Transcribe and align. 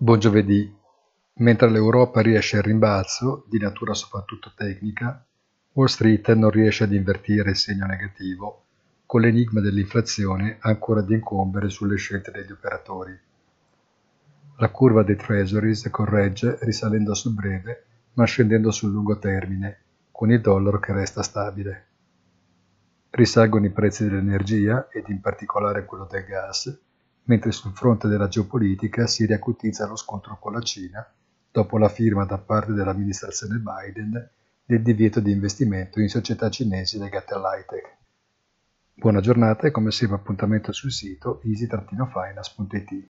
Buon 0.00 0.20
giovedì. 0.20 0.72
Mentre 1.38 1.68
l'Europa 1.68 2.20
riesce 2.20 2.56
al 2.56 2.62
rimbalzo, 2.62 3.44
di 3.48 3.58
natura 3.58 3.94
soprattutto 3.94 4.52
tecnica, 4.54 5.26
Wall 5.72 5.88
Street 5.88 6.32
non 6.34 6.50
riesce 6.50 6.84
ad 6.84 6.92
invertire 6.92 7.50
il 7.50 7.56
segno 7.56 7.84
negativo, 7.84 8.66
con 9.06 9.22
l'enigma 9.22 9.60
dell'inflazione 9.60 10.58
ancora 10.60 11.00
ad 11.00 11.10
incombere 11.10 11.68
sulle 11.68 11.96
scelte 11.96 12.30
degli 12.30 12.52
operatori. 12.52 13.18
La 14.58 14.70
curva 14.70 15.02
dei 15.02 15.16
treasuries 15.16 15.88
corregge 15.90 16.58
risalendo 16.60 17.12
sul 17.14 17.34
breve 17.34 17.86
ma 18.12 18.24
scendendo 18.24 18.70
sul 18.70 18.92
lungo 18.92 19.18
termine, 19.18 19.80
con 20.12 20.30
il 20.30 20.40
dollaro 20.40 20.78
che 20.78 20.92
resta 20.92 21.24
stabile. 21.24 21.86
Risalgono 23.10 23.66
i 23.66 23.70
prezzi 23.70 24.04
dell'energia 24.04 24.86
ed 24.92 25.08
in 25.08 25.20
particolare 25.20 25.84
quello 25.84 26.06
del 26.08 26.22
gas, 26.22 26.86
mentre 27.28 27.52
sul 27.52 27.72
fronte 27.72 28.08
della 28.08 28.28
geopolitica 28.28 29.06
si 29.06 29.26
riacutizza 29.26 29.86
lo 29.86 29.96
scontro 29.96 30.38
con 30.38 30.52
la 30.52 30.60
Cina 30.60 31.06
dopo 31.50 31.78
la 31.78 31.88
firma 31.88 32.24
da 32.24 32.38
parte 32.38 32.72
dell'amministrazione 32.72 33.58
Biden 33.58 34.30
del 34.64 34.82
divieto 34.82 35.20
di 35.20 35.30
investimento 35.30 36.00
in 36.00 36.08
società 36.08 36.50
cinesi 36.50 36.98
legate 36.98 37.34
all'high-tech. 37.34 37.96
Buona 38.94 39.20
giornata 39.20 39.66
e 39.66 39.70
come 39.70 39.90
sempre 39.90 40.16
appuntamento 40.16 40.72
sul 40.72 40.92
sito 40.92 41.40
easy-finance.it. 41.44 43.08